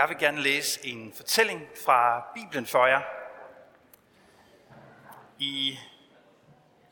Jeg 0.00 0.08
vil 0.08 0.18
gerne 0.18 0.42
læse 0.42 0.86
en 0.86 1.12
fortælling 1.12 1.68
fra 1.84 2.30
Bibelen 2.34 2.66
for 2.66 2.86
jer. 2.86 3.00
I 5.38 5.78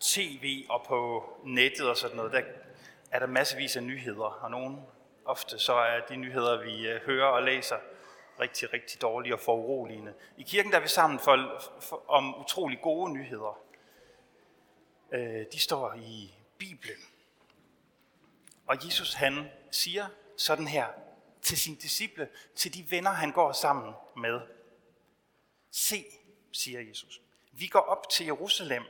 tv 0.00 0.66
og 0.70 0.84
på 0.88 1.24
nettet 1.44 1.90
og 1.90 1.96
sådan 1.96 2.16
noget, 2.16 2.32
der 2.32 2.42
er 3.10 3.18
der 3.18 3.26
massevis 3.26 3.76
af 3.76 3.82
nyheder, 3.82 4.24
og 4.24 4.50
nogle 4.50 4.76
ofte 5.24 5.58
så 5.58 5.74
er 5.74 6.00
de 6.08 6.16
nyheder, 6.16 6.62
vi 6.62 6.88
øh, 6.88 7.00
hører 7.06 7.26
og 7.26 7.42
læser, 7.42 7.76
rigtig, 8.40 8.72
rigtig 8.72 9.02
dårlige 9.02 9.34
og 9.34 9.40
foruroligende. 9.40 10.14
I 10.36 10.42
kirken 10.42 10.72
der 10.72 10.78
er 10.78 10.82
vi 10.82 10.88
sammen 10.88 11.18
for, 11.18 11.62
for, 11.80 12.10
om 12.10 12.40
utrolig 12.40 12.80
gode 12.82 13.12
nyheder. 13.12 13.58
Øh, 15.12 15.46
de 15.52 15.60
står 15.60 15.94
i 15.94 16.34
Bibelen. 16.58 17.02
Og 18.66 18.86
Jesus 18.86 19.14
han 19.14 19.50
siger 19.70 20.06
sådan 20.36 20.66
her 20.66 20.86
til 21.42 21.58
sine 21.58 21.76
disciple, 21.76 22.28
til 22.54 22.74
de 22.74 22.90
venner, 22.90 23.10
han 23.10 23.32
går 23.32 23.52
sammen 23.52 23.94
med. 24.16 24.40
Se, 25.70 26.04
siger 26.52 26.80
Jesus, 26.80 27.20
vi 27.52 27.66
går 27.66 27.80
op 27.80 28.08
til 28.10 28.26
Jerusalem, 28.26 28.82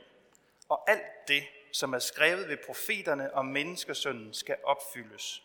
og 0.69 0.89
alt 0.91 1.27
det, 1.27 1.43
som 1.73 1.93
er 1.93 1.99
skrevet 1.99 2.47
ved 2.47 2.57
profeterne 2.65 3.33
om 3.33 3.45
menneskesønnen, 3.45 4.33
skal 4.33 4.57
opfyldes. 4.63 5.43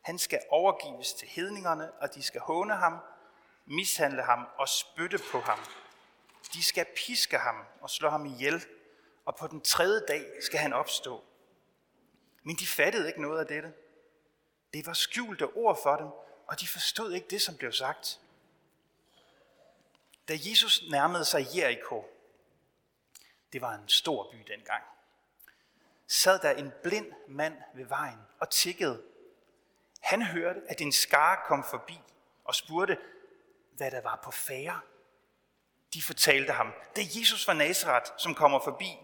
Han 0.00 0.18
skal 0.18 0.40
overgives 0.50 1.12
til 1.12 1.28
hedningerne, 1.28 1.92
og 1.92 2.14
de 2.14 2.22
skal 2.22 2.40
håne 2.40 2.74
ham, 2.74 2.98
mishandle 3.66 4.22
ham 4.22 4.46
og 4.56 4.68
spytte 4.68 5.18
på 5.32 5.40
ham. 5.40 5.58
De 6.52 6.64
skal 6.64 6.86
piske 6.96 7.38
ham 7.38 7.64
og 7.80 7.90
slå 7.90 8.08
ham 8.08 8.26
ihjel, 8.26 8.64
og 9.24 9.36
på 9.36 9.46
den 9.46 9.60
tredje 9.60 10.00
dag 10.08 10.24
skal 10.40 10.58
han 10.58 10.72
opstå. 10.72 11.24
Men 12.42 12.56
de 12.56 12.66
fattede 12.66 13.08
ikke 13.08 13.22
noget 13.22 13.40
af 13.40 13.46
dette. 13.46 13.72
Det 14.74 14.86
var 14.86 14.92
skjulte 14.92 15.46
ord 15.46 15.78
for 15.82 15.96
dem, 15.96 16.06
og 16.46 16.60
de 16.60 16.68
forstod 16.68 17.12
ikke 17.12 17.28
det, 17.28 17.42
som 17.42 17.56
blev 17.56 17.72
sagt. 17.72 18.20
Da 20.28 20.32
Jesus 20.32 20.82
nærmede 20.90 21.24
sig 21.24 21.46
Jericho, 21.56 22.04
det 23.52 23.60
var 23.60 23.74
en 23.74 23.88
stor 23.88 24.30
by 24.30 24.36
dengang, 24.36 24.84
sad 26.06 26.38
der 26.38 26.50
en 26.50 26.72
blind 26.82 27.12
mand 27.28 27.62
ved 27.74 27.84
vejen 27.84 28.18
og 28.40 28.50
tikkede. 28.50 29.02
Han 30.00 30.22
hørte, 30.22 30.60
at 30.68 30.80
en 30.80 30.92
skare 30.92 31.38
kom 31.46 31.64
forbi 31.64 32.00
og 32.44 32.54
spurgte, 32.54 32.98
hvad 33.76 33.90
der 33.90 34.00
var 34.00 34.20
på 34.24 34.30
færre. 34.30 34.80
De 35.94 36.02
fortalte 36.02 36.52
ham, 36.52 36.72
det 36.96 37.02
er 37.02 37.20
Jesus 37.20 37.44
fra 37.44 37.52
Nazareth, 37.52 38.10
som 38.18 38.34
kommer 38.34 38.60
forbi. 38.60 38.98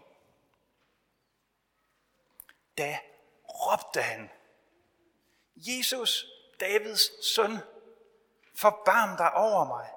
Da 2.77 2.99
råbte 3.49 4.01
han, 4.01 4.29
Jesus, 5.55 6.25
Davids 6.59 7.25
søn, 7.35 7.57
forbarm 8.55 9.17
dig 9.17 9.33
over 9.33 9.65
mig. 9.65 9.89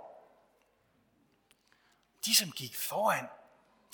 De, 2.25 2.35
som 2.37 2.51
gik 2.53 2.77
foran, 2.77 3.29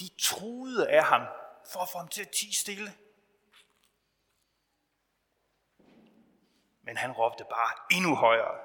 de 0.01 0.11
truede 0.19 0.91
af 0.91 1.05
ham 1.05 1.27
for 1.73 1.81
at 1.81 1.89
få 1.89 1.99
ham 1.99 2.09
til 2.09 2.23
at 2.23 2.31
tige 2.31 2.55
stille. 2.55 2.95
Men 6.83 6.97
han 6.97 7.13
råbte 7.13 7.45
bare 7.45 7.73
endnu 7.91 8.15
højere. 8.15 8.59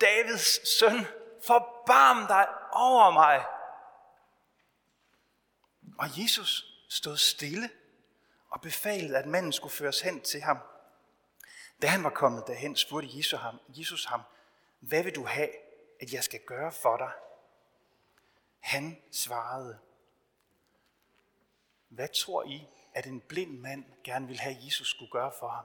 Davids 0.00 0.78
søn, 0.78 1.06
forbarm 1.46 2.26
dig 2.26 2.48
over 2.72 3.10
mig. 3.10 3.46
Og 5.98 6.22
Jesus 6.22 6.64
stod 6.88 7.16
stille 7.16 7.70
og 8.50 8.60
befalede, 8.60 9.18
at 9.18 9.26
manden 9.26 9.52
skulle 9.52 9.74
føres 9.74 10.00
hen 10.00 10.22
til 10.22 10.40
ham. 10.40 10.58
Da 11.82 11.86
han 11.86 12.04
var 12.04 12.10
kommet 12.10 12.44
derhen, 12.46 12.76
spurgte 12.76 13.08
Jesus 13.18 13.40
ham, 13.40 13.60
Jesus 13.68 14.04
ham, 14.04 14.22
hvad 14.80 15.02
vil 15.02 15.14
du 15.14 15.26
have, 15.26 15.50
at 16.00 16.12
jeg 16.12 16.24
skal 16.24 16.40
gøre 16.40 16.72
for 16.72 16.96
dig? 16.96 17.12
Han 18.60 19.02
svarede, 19.12 19.78
hvad 21.88 22.08
tror 22.08 22.44
I, 22.44 22.66
at 22.94 23.06
en 23.06 23.20
blind 23.20 23.58
mand 23.58 23.84
gerne 24.04 24.26
vil 24.26 24.38
have, 24.38 24.56
at 24.56 24.64
Jesus 24.64 24.90
skulle 24.90 25.10
gøre 25.10 25.32
for 25.38 25.48
ham? 25.48 25.64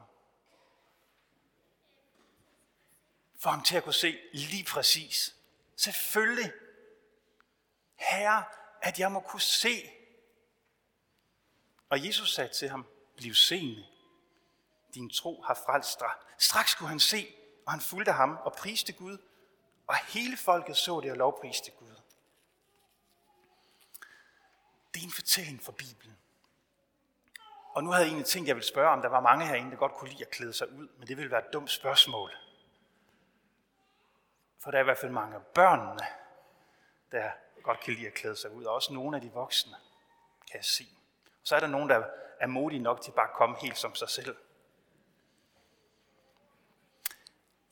For 3.39 3.49
ham 3.49 3.63
til 3.63 3.77
at 3.77 3.83
kunne 3.83 3.93
se 3.93 4.19
lige 4.33 4.63
præcis. 4.63 5.35
Selvfølgelig. 5.75 6.51
Herre, 7.95 8.43
at 8.81 8.99
jeg 8.99 9.11
må 9.11 9.19
kunne 9.19 9.41
se. 9.41 9.89
Og 11.89 12.05
Jesus 12.05 12.33
sagde 12.33 12.53
til 12.53 12.69
ham, 12.69 12.85
bliv 13.15 13.33
seende 13.33 13.87
din 14.95 15.09
tro 15.09 15.41
har 15.41 15.53
frelst 15.53 15.99
dig. 15.99 16.11
Straks 16.37 16.71
skulle 16.71 16.89
han 16.89 16.99
se, 16.99 17.35
og 17.65 17.71
han 17.71 17.81
fulgte 17.81 18.11
ham 18.11 18.37
og 18.43 18.53
priste 18.53 18.93
Gud, 18.93 19.17
og 19.87 19.95
hele 19.95 20.37
folket 20.37 20.77
så 20.77 20.99
det 20.99 21.11
og 21.11 21.17
lovpriste 21.17 21.71
Gud. 21.71 21.95
Det 24.93 25.01
er 25.01 25.05
en 25.05 25.11
fortælling 25.11 25.63
fra 25.63 25.71
Bibelen. 25.71 26.17
Og 27.73 27.83
nu 27.83 27.91
havde 27.91 28.03
jeg 28.03 28.07
egentlig 28.07 28.25
tænkt, 28.25 28.45
at 28.45 28.47
jeg 28.47 28.55
ville 28.55 28.67
spørge, 28.67 28.89
om 28.89 29.01
der 29.01 29.09
var 29.09 29.19
mange 29.19 29.45
herinde, 29.45 29.71
der 29.71 29.77
godt 29.77 29.93
kunne 29.93 30.09
lide 30.09 30.23
at 30.23 30.31
klæde 30.31 30.53
sig 30.53 30.71
ud, 30.71 30.87
men 30.97 31.07
det 31.07 31.17
ville 31.17 31.31
være 31.31 31.47
et 31.47 31.53
dumt 31.53 31.71
spørgsmål. 31.71 32.31
For 34.59 34.71
der 34.71 34.77
er 34.77 34.81
i 34.81 34.83
hvert 34.83 34.97
fald 34.97 35.11
mange 35.11 35.35
af 35.35 35.41
børnene, 35.45 36.07
der 37.11 37.31
godt 37.63 37.79
kan 37.79 37.93
lide 37.93 38.07
at 38.07 38.13
klæde 38.13 38.35
sig 38.35 38.51
ud, 38.51 38.63
og 38.63 38.75
også 38.75 38.93
nogle 38.93 39.15
af 39.15 39.21
de 39.21 39.31
voksne, 39.31 39.75
kan 40.51 40.57
jeg 40.57 40.65
se. 40.65 40.87
Og 41.25 41.47
så 41.47 41.55
er 41.55 41.59
der 41.59 41.67
nogen, 41.67 41.89
der 41.89 42.03
er 42.39 42.47
modige 42.47 42.79
nok 42.79 43.01
til 43.01 43.11
bare 43.11 43.29
at 43.29 43.35
komme 43.35 43.57
helt 43.61 43.77
som 43.77 43.95
sig 43.95 44.09
selv. 44.09 44.35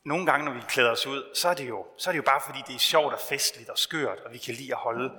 Nogle 0.03 0.25
gange, 0.25 0.45
når 0.45 0.53
vi 0.53 0.61
klæder 0.67 0.91
os 0.91 1.07
ud, 1.07 1.35
så 1.35 1.49
er, 1.49 1.53
det 1.53 1.67
jo, 1.67 1.87
så 1.97 2.09
er 2.09 2.11
det 2.11 2.17
jo 2.17 2.23
bare 2.23 2.41
fordi, 2.45 2.59
det 2.67 2.75
er 2.75 2.79
sjovt 2.79 3.13
og 3.13 3.19
festligt 3.19 3.69
og 3.69 3.77
skørt, 3.77 4.19
og 4.19 4.33
vi 4.33 4.37
kan 4.37 4.53
lide 4.53 4.71
at 4.71 4.77
holde, 4.77 5.11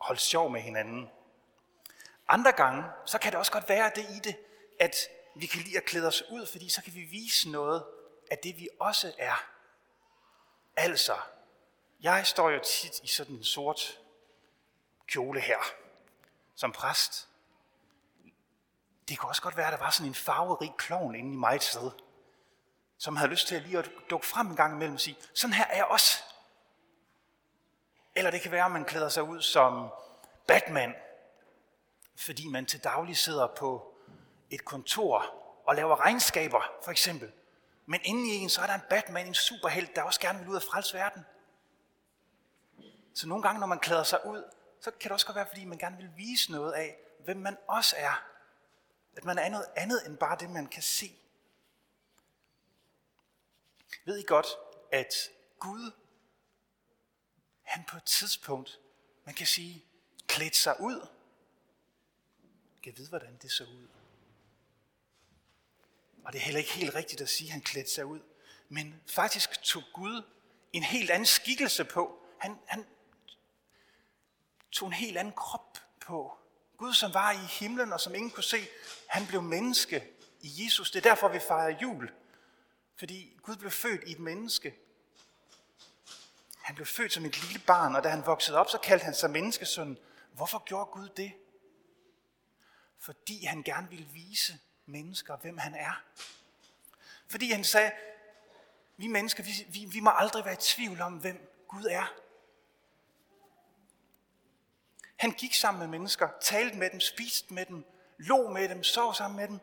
holde 0.00 0.20
sjov 0.20 0.50
med 0.50 0.60
hinanden. 0.60 1.10
Andre 2.28 2.52
gange, 2.52 2.84
så 3.04 3.18
kan 3.18 3.32
det 3.32 3.38
også 3.38 3.52
godt 3.52 3.68
være 3.68 3.90
det 3.94 4.02
i 4.02 4.18
det, 4.24 4.36
at 4.80 4.96
vi 5.36 5.46
kan 5.46 5.62
lide 5.62 5.76
at 5.76 5.84
klæde 5.84 6.06
os 6.06 6.22
ud, 6.30 6.46
fordi 6.46 6.68
så 6.68 6.82
kan 6.82 6.94
vi 6.94 7.00
vise 7.00 7.50
noget 7.50 7.84
af 8.30 8.38
det, 8.38 8.56
vi 8.56 8.68
også 8.80 9.12
er. 9.18 9.44
Altså, 10.76 11.16
jeg 12.00 12.26
står 12.26 12.50
jo 12.50 12.60
tit 12.64 13.00
i 13.02 13.06
sådan 13.06 13.36
en 13.36 13.44
sort 13.44 13.98
kjole 15.06 15.40
her, 15.40 15.58
som 16.54 16.72
præst. 16.72 17.28
Det 19.08 19.18
kunne 19.18 19.30
også 19.30 19.42
godt 19.42 19.56
være, 19.56 19.66
at 19.66 19.72
der 19.72 19.78
var 19.78 19.90
sådan 19.90 20.10
en 20.10 20.14
farverig 20.14 20.72
klovn 20.78 21.14
inde 21.14 21.32
i 21.32 21.36
mig 21.36 21.54
et 21.54 21.62
sted 21.62 21.90
som 22.98 23.16
havde 23.16 23.30
lyst 23.30 23.48
til 23.48 23.54
at 23.54 23.62
lige 23.62 23.78
at 23.78 23.90
dukke 24.10 24.26
frem 24.26 24.46
en 24.46 24.56
gang 24.56 24.74
imellem 24.74 24.94
og 24.94 25.00
sige, 25.00 25.16
sådan 25.34 25.54
her 25.54 25.64
er 25.64 25.76
jeg 25.76 25.84
også. 25.84 26.22
Eller 28.14 28.30
det 28.30 28.40
kan 28.40 28.52
være, 28.52 28.64
at 28.64 28.70
man 28.70 28.84
klæder 28.84 29.08
sig 29.08 29.22
ud 29.22 29.42
som 29.42 29.88
Batman, 30.46 30.94
fordi 32.16 32.48
man 32.48 32.66
til 32.66 32.84
daglig 32.84 33.16
sidder 33.16 33.46
på 33.46 33.94
et 34.50 34.64
kontor 34.64 35.24
og 35.66 35.74
laver 35.74 36.00
regnskaber, 36.00 36.70
for 36.84 36.90
eksempel. 36.90 37.32
Men 37.86 38.00
inden 38.04 38.26
i 38.26 38.34
en, 38.34 38.48
så 38.48 38.60
er 38.60 38.66
der 38.66 38.74
en 38.74 38.82
Batman, 38.90 39.26
en 39.26 39.34
superhelt, 39.34 39.96
der 39.96 40.02
også 40.02 40.20
gerne 40.20 40.38
vil 40.38 40.48
ud 40.48 40.56
af 40.56 40.62
frelse 40.62 40.96
verden. 40.96 41.26
Så 43.14 43.28
nogle 43.28 43.42
gange, 43.42 43.60
når 43.60 43.66
man 43.66 43.78
klæder 43.78 44.02
sig 44.02 44.26
ud, 44.26 44.44
så 44.80 44.90
kan 44.90 45.02
det 45.02 45.10
også 45.10 45.26
godt 45.26 45.36
være, 45.36 45.46
fordi 45.46 45.64
man 45.64 45.78
gerne 45.78 45.96
vil 45.96 46.10
vise 46.16 46.52
noget 46.52 46.72
af, 46.72 46.96
hvem 47.24 47.36
man 47.36 47.56
også 47.68 47.96
er. 47.98 48.22
At 49.16 49.24
man 49.24 49.38
er 49.38 49.48
noget 49.48 49.66
andet 49.76 50.06
end 50.06 50.16
bare 50.16 50.36
det, 50.40 50.50
man 50.50 50.66
kan 50.66 50.82
se. 50.82 51.12
Ved 54.04 54.18
I 54.18 54.22
godt, 54.22 54.46
at 54.92 55.14
Gud, 55.58 55.90
han 57.62 57.84
på 57.88 57.96
et 57.96 58.04
tidspunkt, 58.04 58.80
man 59.24 59.34
kan 59.34 59.46
sige, 59.46 59.84
klædte 60.26 60.58
sig 60.58 60.80
ud. 60.80 61.06
Jeg 62.86 62.98
ved, 62.98 63.08
hvordan 63.08 63.38
det 63.42 63.52
så 63.52 63.64
ud. 63.64 63.88
Og 66.24 66.32
det 66.32 66.38
er 66.38 66.42
heller 66.42 66.58
ikke 66.58 66.72
helt 66.72 66.94
rigtigt 66.94 67.20
at 67.20 67.28
sige, 67.28 67.48
at 67.48 67.52
han 67.52 67.60
klædte 67.60 67.90
sig 67.90 68.06
ud. 68.06 68.20
Men 68.68 69.02
faktisk 69.06 69.62
tog 69.62 69.82
Gud 69.94 70.22
en 70.72 70.82
helt 70.82 71.10
anden 71.10 71.26
skikkelse 71.26 71.84
på. 71.84 72.26
Han, 72.38 72.58
han 72.66 72.86
tog 74.72 74.86
en 74.88 74.92
helt 74.92 75.18
anden 75.18 75.34
krop 75.34 75.78
på. 76.00 76.38
Gud, 76.76 76.94
som 76.94 77.14
var 77.14 77.32
i 77.32 77.46
himlen 77.60 77.92
og 77.92 78.00
som 78.00 78.14
ingen 78.14 78.30
kunne 78.30 78.44
se, 78.44 78.68
han 79.08 79.26
blev 79.26 79.42
menneske 79.42 80.08
i 80.40 80.64
Jesus. 80.64 80.90
Det 80.90 81.06
er 81.06 81.10
derfor, 81.10 81.28
vi 81.28 81.38
fejrer 81.38 81.78
jul. 81.82 82.12
Fordi 82.96 83.38
Gud 83.42 83.56
blev 83.56 83.70
født 83.70 84.04
i 84.06 84.12
et 84.12 84.18
menneske. 84.18 84.74
Han 86.56 86.74
blev 86.74 86.86
født 86.86 87.12
som 87.12 87.24
et 87.24 87.42
lille 87.42 87.58
barn, 87.66 87.96
og 87.96 88.04
da 88.04 88.08
han 88.08 88.26
voksede 88.26 88.58
op, 88.58 88.70
så 88.70 88.78
kaldte 88.78 89.04
han 89.04 89.14
sig 89.14 89.30
menneskesøn. 89.30 89.98
Hvorfor 90.32 90.64
gjorde 90.64 90.90
Gud 90.92 91.08
det? 91.08 91.32
Fordi 92.98 93.44
han 93.44 93.62
gerne 93.62 93.88
ville 93.88 94.06
vise 94.06 94.58
mennesker, 94.86 95.36
hvem 95.36 95.58
han 95.58 95.74
er. 95.74 96.02
Fordi 97.28 97.50
han 97.50 97.64
sagde, 97.64 97.92
vi 98.96 99.06
mennesker, 99.06 99.42
vi, 99.42 99.50
vi, 99.68 99.84
vi 99.84 100.00
må 100.00 100.10
aldrig 100.10 100.44
være 100.44 100.54
i 100.54 100.60
tvivl 100.60 101.00
om, 101.00 101.12
hvem 101.12 101.64
Gud 101.68 101.84
er. 101.84 102.14
Han 105.16 105.30
gik 105.30 105.54
sammen 105.54 105.78
med 105.78 105.88
mennesker, 105.98 106.28
talte 106.40 106.76
med 106.76 106.90
dem, 106.90 107.00
spiste 107.00 107.54
med 107.54 107.66
dem, 107.66 107.84
lå 108.18 108.50
med 108.50 108.68
dem, 108.68 108.82
sov 108.82 109.14
sammen 109.14 109.36
med 109.36 109.48
dem, 109.48 109.60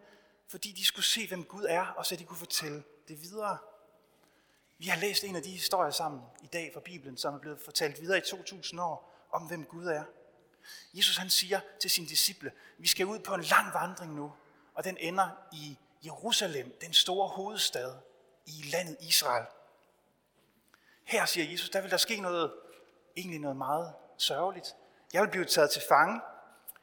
fordi 0.48 0.72
de 0.72 0.86
skulle 0.86 1.06
se, 1.06 1.28
hvem 1.28 1.44
Gud 1.44 1.66
er, 1.70 1.86
og 1.86 2.06
så 2.06 2.16
de 2.16 2.26
kunne 2.26 2.38
fortælle 2.38 2.84
det 3.08 3.22
videre. 3.22 3.58
Vi 4.78 4.88
har 4.88 5.00
læst 5.00 5.24
en 5.24 5.36
af 5.36 5.44
de 5.44 5.52
historier 5.52 5.92
sammen 5.92 6.22
i 6.44 6.48
dag 6.48 6.72
fra 6.74 6.80
Bibelen, 6.80 7.18
som 7.18 7.34
er 7.34 7.40
blevet 7.40 7.62
fortalt 7.62 8.02
videre 8.02 8.18
i 8.18 8.22
2000 8.22 8.82
år, 8.82 9.14
om 9.32 9.48
hvem 9.48 9.66
Gud 9.66 9.86
er. 9.86 10.04
Jesus 10.94 11.18
han 11.18 11.30
siger 11.30 11.60
til 11.80 11.90
sine 11.90 12.08
disciple, 12.08 12.52
vi 12.78 12.88
skal 12.88 13.06
ud 13.06 13.20
på 13.20 13.34
en 13.34 13.42
lang 13.42 13.74
vandring 13.74 14.16
nu, 14.16 14.34
og 14.74 14.84
den 14.84 14.98
ender 14.98 15.30
i 15.52 15.78
Jerusalem, 16.06 16.78
den 16.82 16.94
store 16.94 17.28
hovedstad 17.28 17.96
i 18.46 18.64
landet 18.72 18.98
Israel. 19.02 19.46
Her, 21.04 21.26
siger 21.26 21.52
Jesus, 21.52 21.70
der 21.70 21.82
vil 21.82 21.92
der 21.92 21.98
ske 21.98 22.22
noget, 22.22 22.54
egentlig 23.16 23.40
noget 23.40 23.58
meget 23.58 23.94
sørgeligt. 24.18 24.76
Jeg 25.14 25.22
vil 25.22 25.30
blive 25.30 25.46
taget 25.46 25.72
til 25.72 25.82
fange, 25.90 26.22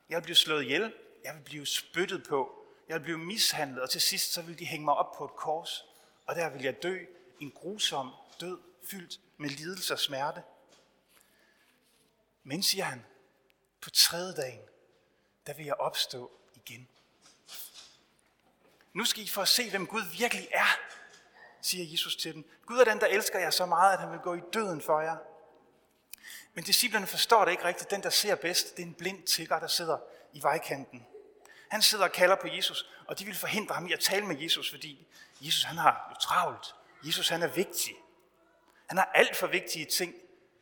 jeg 0.09 0.17
vil 0.17 0.23
blive 0.23 0.37
slået 0.37 0.63
ihjel, 0.63 0.95
jeg 1.25 1.35
vil 1.35 1.43
blive 1.45 1.67
spyttet 1.67 2.27
på, 2.29 2.65
jeg 2.89 2.95
vil 2.95 3.03
blive 3.03 3.19
mishandlet, 3.19 3.83
og 3.83 3.91
til 3.91 4.01
sidst 4.01 4.33
så 4.33 4.43
vil 4.43 4.59
de 4.59 4.65
hænge 4.65 4.85
mig 4.85 4.95
op 4.95 5.17
på 5.19 5.25
et 5.25 5.37
kors, 5.37 5.87
og 6.27 6.37
der 6.37 6.49
vil 6.49 6.63
jeg 6.63 6.83
dø 6.83 7.05
en 7.41 7.51
grusom 7.51 8.11
død, 8.41 8.59
fyldt 8.91 9.21
med 9.37 9.51
lidelse 9.51 9.95
og 9.95 9.99
smerte. 9.99 10.43
Men, 12.43 12.63
siger 12.63 12.85
han, 12.85 13.05
på 13.81 13.91
tredje 13.91 14.35
dagen, 14.35 14.61
der 15.47 15.55
vil 15.55 15.67
jeg 15.67 15.75
opstå 15.75 16.31
igen. 16.55 16.89
Nu 18.93 19.05
skal 19.05 19.23
I 19.23 19.29
få 19.29 19.41
at 19.41 19.49
se, 19.49 19.71
hvem 19.71 19.87
Gud 19.87 20.03
virkelig 20.19 20.49
er, 20.53 20.79
siger 21.63 21.91
Jesus 21.91 22.17
til 22.17 22.35
dem. 22.35 22.51
Gud 22.67 22.79
er 22.79 22.85
den, 22.85 23.01
der 23.01 23.07
elsker 23.07 23.39
jer 23.39 23.51
så 23.51 23.67
meget, 23.67 23.93
at 23.93 24.01
han 24.01 24.11
vil 24.11 24.19
gå 24.19 24.35
i 24.35 24.41
døden 24.53 24.81
for 24.81 25.01
jer. 25.01 25.17
Men 26.55 26.65
disciplerne 26.65 27.07
forstår 27.07 27.45
det 27.45 27.53
ikke 27.53 27.65
rigtigt. 27.65 27.91
Den, 27.91 28.03
der 28.03 28.11
ser 28.11 28.35
bedst, 28.35 28.77
det 28.77 28.83
er 28.83 28.87
en 28.87 28.95
blind 28.95 29.23
tigger, 29.23 29.59
der 29.59 29.67
sidder 29.67 29.99
i 30.33 30.43
vejkanten. 30.43 31.07
Han 31.71 31.83
sidder 31.83 32.05
og 32.05 32.13
kalder 32.13 32.37
på 32.37 32.47
Jesus, 32.47 32.91
og 33.07 33.19
de 33.19 33.25
vil 33.25 33.35
forhindre 33.35 33.75
ham 33.75 33.87
i 33.87 33.93
at 33.93 34.01
tale 34.01 34.27
med 34.27 34.37
Jesus, 34.39 34.71
fordi 34.71 35.07
Jesus 35.41 35.63
han 35.63 35.77
har 35.77 36.07
jo 36.11 36.15
travlt. 36.21 36.75
Jesus 37.07 37.29
han 37.29 37.43
er 37.43 37.49
vigtig. 37.49 37.95
Han 38.89 38.99
har 38.99 39.05
alt 39.15 39.37
for 39.37 39.47
vigtige 39.47 39.85
ting 39.85 40.15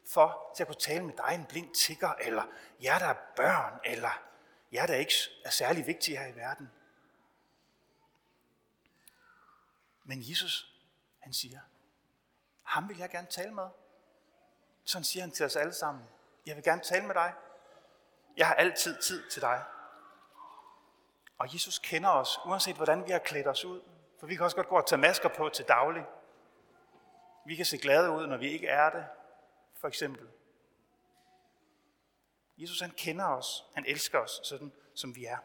for 0.07 0.53
til 0.57 0.63
at 0.63 0.67
kunne 0.67 0.81
tale 0.81 1.05
med 1.05 1.15
dig, 1.17 1.35
en 1.35 1.47
blind 1.47 1.75
tigger, 1.75 2.15
eller 2.15 2.45
jer, 2.83 2.99
der 2.99 3.07
er 3.07 3.15
børn, 3.37 3.81
eller 3.85 4.23
jer, 4.73 4.87
der 4.87 4.95
ikke 4.95 5.15
er 5.45 5.51
særlig 5.51 5.87
vigtige 5.87 6.19
her 6.19 6.27
i 6.27 6.37
verden. 6.37 6.71
Men 10.05 10.31
Jesus, 10.31 10.75
han 11.19 11.33
siger, 11.33 11.61
ham 12.63 12.89
vil 12.89 12.99
jeg 12.99 13.11
gerne 13.11 13.27
tale 13.31 13.55
med. 13.55 13.69
Sådan 14.85 15.05
siger 15.05 15.23
han 15.23 15.31
til 15.31 15.47
os 15.47 15.57
alle 15.57 15.75
sammen. 15.75 16.05
Jeg 16.47 16.57
vil 16.57 16.65
gerne 16.65 16.83
tale 16.83 17.07
med 17.07 17.15
dig. 17.15 17.35
Jeg 18.37 18.47
har 18.47 18.55
altid 18.55 19.03
tid 19.03 19.31
til 19.31 19.43
dig. 19.43 19.65
Og 21.39 21.55
Jesus 21.55 21.79
kender 21.79 22.11
os, 22.11 22.39
uanset 22.47 22.77
hvordan 22.77 23.07
vi 23.07 23.11
har 23.11 23.19
klædt 23.19 23.47
os 23.47 23.65
ud. 23.65 23.81
For 24.21 24.27
vi 24.27 24.35
kan 24.35 24.45
også 24.45 24.57
godt 24.57 24.69
gå 24.69 24.77
og 24.77 24.87
tage 24.87 25.01
masker 25.01 25.29
på 25.29 25.49
til 25.49 25.65
daglig. 25.65 26.05
Vi 27.47 27.57
kan 27.57 27.65
se 27.65 27.79
glade 27.79 28.11
ud, 28.11 28.27
når 28.27 28.37
vi 28.37 28.49
ikke 28.49 28.67
er 28.67 28.91
det, 28.91 29.07
for 29.81 29.89
eksempel. 29.89 30.29
Jesus 32.59 32.81
han 32.81 32.91
kender 32.91 33.27
os, 33.27 33.65
han 33.75 33.85
elsker 33.87 34.19
os 34.19 34.41
sådan, 34.45 34.73
som 34.95 35.17
vi 35.17 35.25
er. 35.25 35.39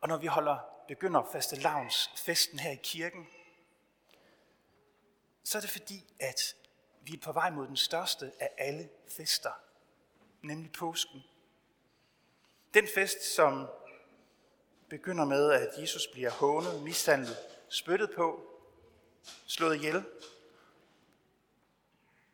Og 0.00 0.08
når 0.08 0.16
vi 0.16 0.26
holder, 0.26 0.58
begynder 0.88 1.28
faste 1.32 1.56
lavns 1.56 2.10
festen 2.16 2.58
her 2.58 2.70
i 2.70 2.80
kirken, 2.82 3.26
så 5.44 5.58
er 5.58 5.60
det 5.60 5.70
fordi, 5.70 6.14
at 6.20 6.54
vi 7.00 7.14
er 7.14 7.20
på 7.22 7.32
vej 7.32 7.50
mod 7.50 7.66
den 7.66 7.76
største 7.76 8.32
af 8.40 8.50
alle 8.58 8.88
fester, 9.16 9.52
nemlig 10.42 10.72
påsken. 10.72 11.22
Den 12.74 12.88
fest, 12.94 13.34
som 13.34 13.68
begynder 14.92 15.24
med, 15.24 15.52
at 15.52 15.68
Jesus 15.78 16.06
bliver 16.06 16.30
hånet, 16.30 16.82
mishandlet, 16.82 17.36
spyttet 17.68 18.10
på, 18.16 18.40
slået 19.46 19.76
ihjel, 19.76 20.04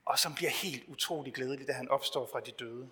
og 0.04 0.18
som 0.18 0.34
bliver 0.34 0.50
helt 0.50 0.88
utrolig 0.88 1.34
glædelig, 1.34 1.68
da 1.68 1.72
han 1.72 1.88
opstår 1.88 2.28
fra 2.32 2.40
de 2.40 2.50
døde. 2.50 2.90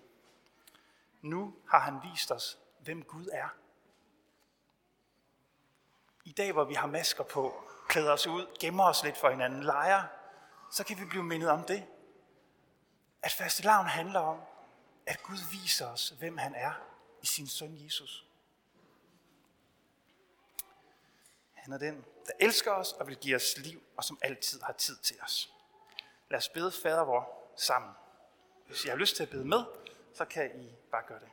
Nu 1.21 1.55
har 1.69 1.79
han 1.79 1.99
vist 2.11 2.31
os, 2.31 2.57
hvem 2.79 3.03
Gud 3.03 3.27
er. 3.31 3.47
I 6.25 6.31
dag, 6.31 6.51
hvor 6.51 6.63
vi 6.63 6.73
har 6.73 6.87
masker 6.87 7.23
på, 7.23 7.63
klæder 7.87 8.11
os 8.11 8.27
ud, 8.27 8.57
gemmer 8.59 8.83
os 8.83 9.03
lidt 9.03 9.17
for 9.17 9.29
hinanden, 9.29 9.63
leger, 9.63 10.03
så 10.71 10.83
kan 10.83 10.99
vi 10.99 11.05
blive 11.05 11.23
mindet 11.23 11.49
om 11.49 11.63
det. 11.63 11.85
At 13.21 13.31
fastelavn 13.31 13.87
handler 13.87 14.19
om, 14.19 14.41
at 15.05 15.23
Gud 15.23 15.37
viser 15.51 15.87
os, 15.87 16.09
hvem 16.09 16.37
han 16.37 16.55
er 16.55 16.73
i 17.21 17.25
sin 17.25 17.47
søn 17.47 17.85
Jesus. 17.85 18.26
Han 21.67 21.73
er 21.73 21.77
den, 21.77 22.05
der 22.25 22.31
elsker 22.39 22.71
os 22.71 22.93
og 22.93 23.07
vil 23.07 23.17
give 23.17 23.35
os 23.35 23.57
liv, 23.57 23.81
og 23.97 24.03
som 24.03 24.19
altid 24.21 24.61
har 24.61 24.73
tid 24.73 24.97
til 24.97 25.17
os. 25.21 25.53
Lad 26.29 26.37
os 26.37 26.49
bede 26.49 26.71
fader 26.71 27.03
vor 27.03 27.51
sammen. 27.55 27.91
Hvis 28.67 28.85
I 28.85 28.87
har 28.87 28.95
lyst 28.95 29.15
til 29.15 29.23
at 29.23 29.29
bede 29.29 29.45
med, 29.45 29.63
så 30.13 30.25
kan 30.25 30.61
I 30.61 30.75
bare 30.91 31.03
gøre 31.07 31.19
det. 31.19 31.29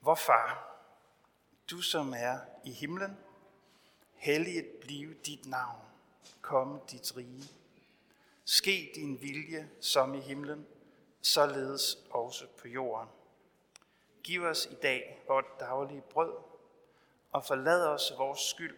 Vor 0.00 0.14
far, 0.14 0.76
du 1.70 1.80
som 1.80 2.14
er 2.16 2.38
i 2.64 2.72
himlen, 2.72 3.18
helliget 4.14 4.66
blive 4.80 5.14
dit 5.14 5.46
navn, 5.46 5.82
komme 6.40 6.80
dit 6.90 7.16
rige. 7.16 7.50
Ske 8.44 8.92
din 8.94 9.22
vilje 9.22 9.70
som 9.80 10.14
i 10.14 10.20
himlen, 10.20 10.66
således 11.22 11.98
også 12.10 12.46
på 12.46 12.68
jorden. 12.68 13.08
Giv 14.22 14.42
os 14.42 14.66
i 14.66 14.74
dag 14.74 15.24
vort 15.26 15.60
daglige 15.60 16.00
brød, 16.00 16.47
og 17.32 17.44
forlad 17.44 17.86
os 17.86 18.12
vores 18.18 18.40
skyld, 18.40 18.76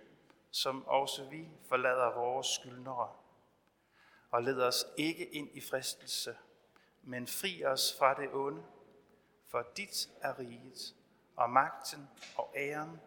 som 0.50 0.86
også 0.86 1.24
vi 1.24 1.48
forlader 1.68 2.14
vores 2.14 2.46
skyldnere 2.46 3.12
og 4.30 4.42
led 4.42 4.62
os 4.62 4.86
ikke 4.96 5.26
ind 5.26 5.48
i 5.52 5.60
fristelse, 5.60 6.36
men 7.02 7.26
fri 7.26 7.64
os 7.64 7.96
fra 7.98 8.14
det 8.14 8.28
onde, 8.32 8.62
for 9.48 9.66
dit 9.76 10.08
er 10.20 10.38
riget, 10.38 10.94
og 11.36 11.50
magten 11.50 12.08
og 12.36 12.52
æren 12.56 13.00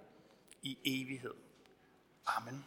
i 0.61 0.79
evighed. 0.85 1.33
Amen. 2.25 2.65